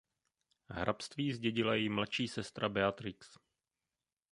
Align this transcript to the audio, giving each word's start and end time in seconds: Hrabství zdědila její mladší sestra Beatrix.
Hrabství 0.69 1.33
zdědila 1.33 1.75
její 1.75 1.89
mladší 1.89 2.27
sestra 2.27 2.69
Beatrix. 2.69 3.37